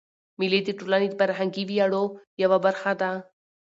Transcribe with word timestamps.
مېلې 0.39 0.59
د 0.65 0.69
ټولني 0.79 1.07
د 1.09 1.13
فرهنګي 1.19 1.63
ویاړو 1.67 2.03
یوه 2.43 2.57
برخه 2.65 2.91
ده. 3.01 3.11